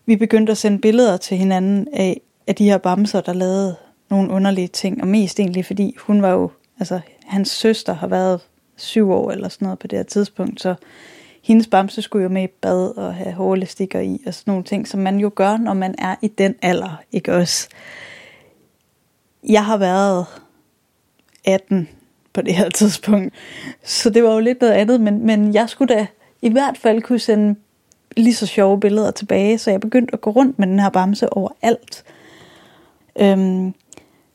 [0.06, 3.76] vi begyndte at sende billeder til hinanden af, af de her bamser, der lavede
[4.10, 5.02] nogle underlige ting.
[5.02, 8.42] Og mest egentlig, fordi hun var jo, altså hans søster har været
[8.76, 10.76] syv år eller sådan noget på det her tidspunkt, så
[11.42, 14.88] hendes bamse skulle jo med i bad og have hårelastikker i og sådan nogle ting,
[14.88, 17.70] som man jo gør, når man er i den alder, ikke også?
[19.50, 20.26] Jeg har været
[21.46, 21.90] 18
[22.34, 23.34] på det her tidspunkt,
[23.84, 26.08] så det var jo lidt noget andet, men, men jeg skulle da
[26.42, 27.56] i hvert fald kunne sende
[28.18, 31.34] lige så sjove billeder tilbage, så jeg begyndte at gå rundt med den her bamse
[31.34, 32.04] overalt.
[33.20, 33.74] Øhm,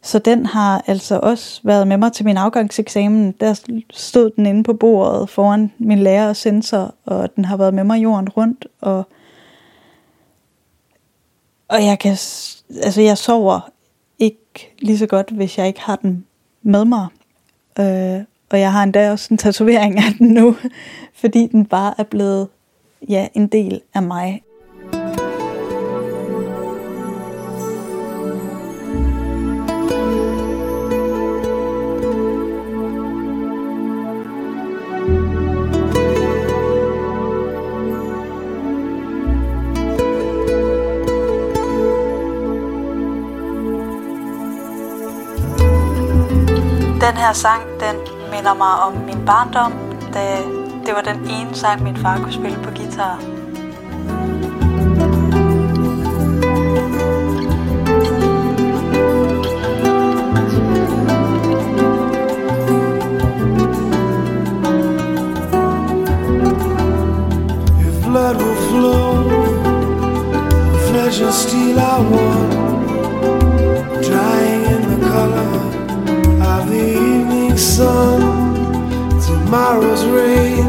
[0.04, 3.32] så den har altså også været med mig til min afgangseksamen.
[3.32, 7.74] Der stod den inde på bordet foran min lærer og sensor, og den har været
[7.74, 8.66] med mig jorden rundt.
[8.80, 9.08] Og,
[11.68, 12.10] og jeg kan,
[12.82, 13.70] altså jeg sover
[14.18, 16.26] ikke lige så godt, hvis jeg ikke har den
[16.62, 17.06] med mig.
[17.78, 20.56] Øh, og jeg har endda også en tatovering af den nu,
[21.20, 22.48] fordi den bare er blevet
[23.08, 24.42] ja, en del af mig.
[47.04, 47.96] Den her sang, den
[48.30, 49.72] minder mig om min barndom,
[50.14, 50.36] da
[50.86, 53.18] det var den ene sang, min far kunne spille på guitar.
[67.80, 69.24] If blood will flow.
[70.88, 72.50] Flesh and steel one,
[74.02, 75.73] drying in the color
[76.74, 78.20] the evening sun.
[79.26, 80.66] Tomorrow's rain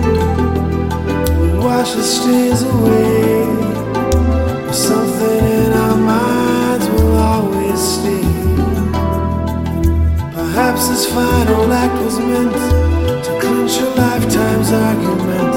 [1.38, 3.44] will wash the stains away.
[4.72, 8.28] Something in our minds will always stay.
[10.40, 12.54] Perhaps this final act was meant
[13.26, 15.54] to clinch a lifetime's argument.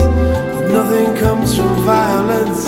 [0.55, 2.63] But nothing comes from violence,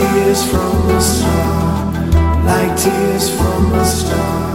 [0.00, 1.92] tears from a star,
[2.44, 4.49] like tears from a star.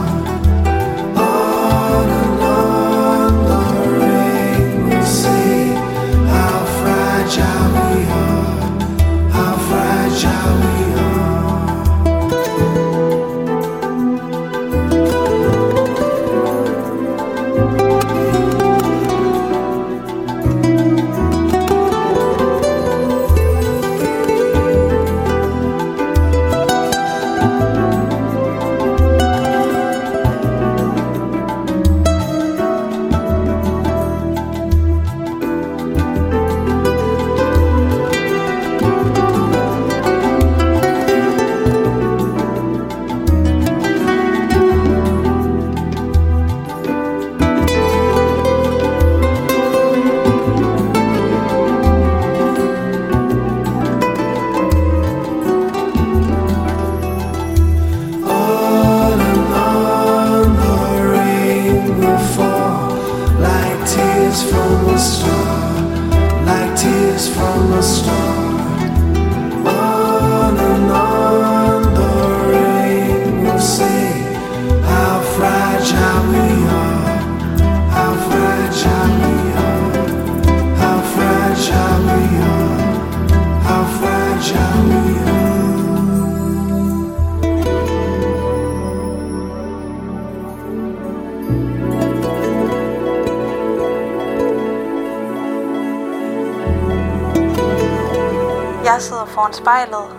[99.45, 100.14] Foran spejlet.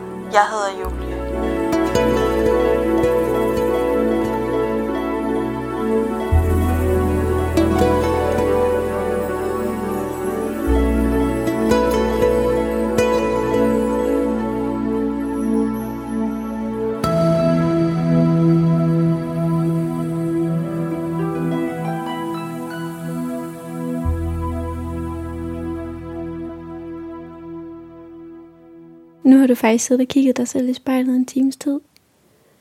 [29.57, 31.81] Faktisk siddet og kigget dig selv i spejlet en times tid.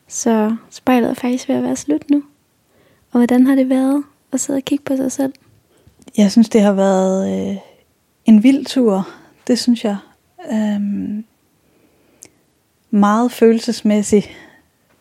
[0.07, 2.23] Så spejlet er faktisk ved at være slut nu.
[3.11, 5.33] Og hvordan har det været at sidde og kigge på sig selv?
[6.17, 7.57] Jeg synes, det har været øh,
[8.25, 9.07] en vild tur.
[9.47, 9.97] Det synes jeg.
[10.51, 11.25] Øhm,
[12.89, 14.23] meget følelsesmæssig.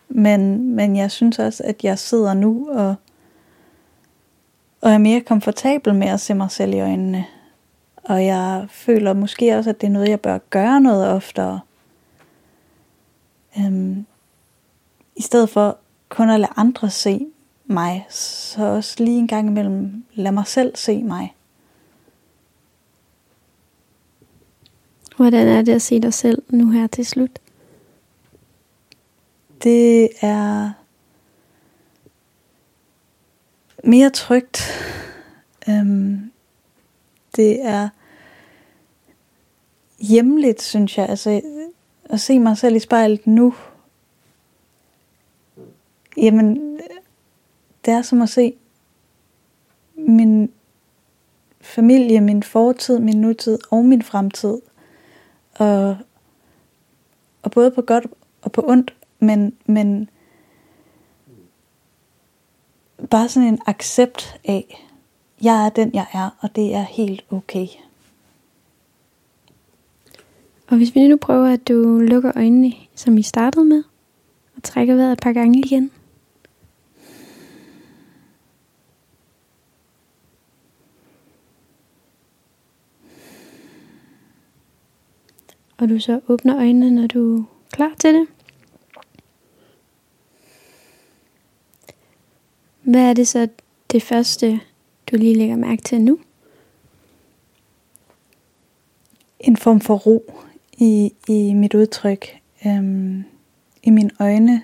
[0.09, 2.95] Men, men jeg synes også, at jeg sidder nu og,
[4.81, 7.25] og er mere komfortabel med at se mig selv i øjnene.
[8.05, 11.61] Og jeg føler måske også, at det er noget, jeg bør gøre noget oftere.
[13.59, 14.07] Øhm,
[15.17, 15.79] I stedet for
[16.09, 17.27] kun at lade andre se
[17.65, 21.35] mig, så også lige en gang imellem lad mig selv se mig.
[25.17, 27.39] Hvordan er det at se dig selv nu her til slut?
[29.63, 30.73] Det er
[33.85, 34.63] mere trygt.
[35.69, 36.33] Øhm,
[37.37, 37.89] det er
[39.99, 41.09] hjemligt, synes jeg.
[41.09, 41.41] Altså,
[42.15, 43.55] at se mig selv i spejlet nu.
[46.17, 46.81] Jamen,
[47.85, 48.55] det er som at se
[49.95, 50.53] min
[51.61, 54.59] familie, min fortid, min nutid og min fremtid.
[55.55, 55.97] Og,
[57.43, 58.07] og både på godt
[58.43, 60.11] og på ondt, men, men
[63.11, 64.87] bare sådan en accept af,
[65.43, 67.67] jeg er den, jeg er, og det er helt okay.
[70.67, 73.85] Og hvis vi nu prøver, at du lukker øjnene, som I startede med,
[74.57, 75.91] og trækker vejret et par gange igen.
[85.77, 88.27] Og du så åbner øjnene, når du er klar til det.
[92.83, 93.49] Hvad er det så
[93.93, 94.61] det første,
[95.11, 96.19] du lige lægger mærke til nu?
[99.41, 100.33] En form for ro
[100.79, 102.27] i, i mit udtryk,
[102.67, 103.25] øhm,
[103.83, 104.63] i mine øjne.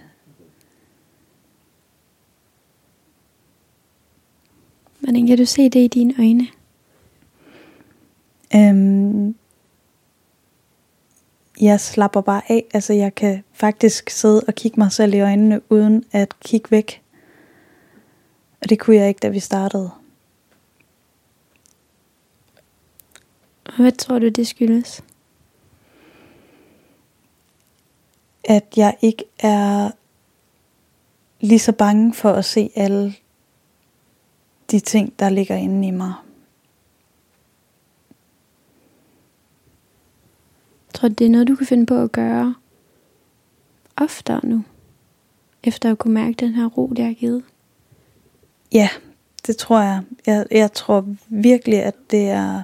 [5.00, 6.46] Hvordan kan du se det i dine øjne?
[8.54, 9.34] Øhm,
[11.60, 12.64] jeg slapper bare af.
[12.74, 17.02] Altså jeg kan faktisk sidde og kigge mig selv i øjnene, uden at kigge væk.
[18.62, 19.90] Og det kunne jeg ikke, da vi startede.
[23.76, 25.02] Hvad tror du, det skyldes?
[28.50, 29.90] At jeg ikke er
[31.40, 33.14] lige så bange for at se alle
[34.70, 36.14] de ting, der ligger inde i mig.
[40.94, 42.54] Tror du, det er noget, du kan finde på at gøre
[43.96, 44.64] oftere nu?
[45.64, 47.44] Efter at kunne mærke den her ro, det har givet?
[48.72, 48.88] Ja,
[49.46, 50.02] det tror jeg.
[50.26, 50.46] jeg.
[50.50, 52.62] Jeg tror virkelig, at det er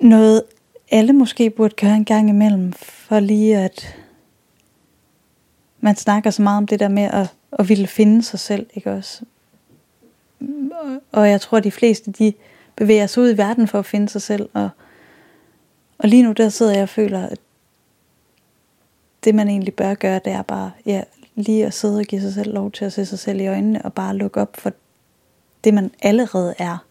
[0.00, 0.42] noget,
[0.90, 3.96] alle måske burde gøre en gang imellem, for lige at
[5.80, 8.92] man snakker så meget om det der med at, at ville finde sig selv, ikke
[8.92, 9.24] også?
[11.12, 12.32] Og jeg tror, at de fleste, de
[12.76, 14.68] bevæger sig ud i verden for at finde sig selv, og,
[15.98, 17.38] og lige nu der sidder jeg og føler, at
[19.24, 21.02] det man egentlig bør gøre, det er bare ja,
[21.34, 23.84] lige at sidde og give sig selv lov til at se sig selv i øjnene,
[23.84, 24.72] og bare lukke op for
[25.64, 26.84] det, man allerede er,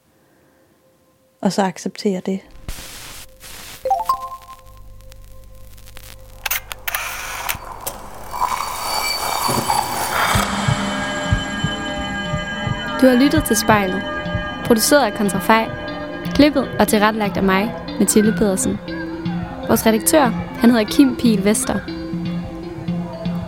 [1.41, 2.39] og så acceptere det.
[13.01, 14.01] Du har lyttet til spejlet.
[14.65, 15.69] Produceret af Kontrafej.
[16.33, 18.79] Klippet og tilrettelagt af mig, Mathilde Pedersen.
[19.67, 20.25] Vores redaktør,
[20.59, 21.79] han hedder Kim Pil Vester.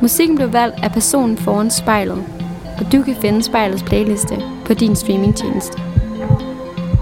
[0.01, 2.23] Musikken blev valgt af personen foran spejlet,
[2.79, 4.35] og du kan finde spejlets playliste
[4.65, 5.81] på din streamingtjeneste.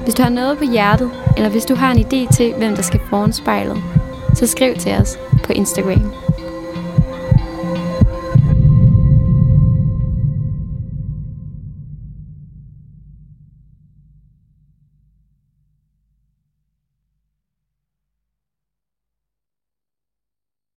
[0.04, 2.82] Hvis du har noget på hjertet, eller hvis du har en idé til, hvem der
[2.82, 3.78] skal foran spejlet,
[4.36, 6.14] så skriv til os på Instagram.